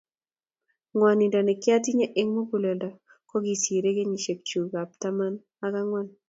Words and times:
Ng'wanindo 0.93 1.39
nekiatinye 1.41 2.07
eng 2.19 2.31
muguleldo 2.35 2.89
kokiserie 3.29 3.95
kenyisiek 3.97 4.39
chuk 4.49 4.71
ab 4.81 4.89
taman 5.01 5.33
ak 5.65 5.73
ang'wan 5.81 6.07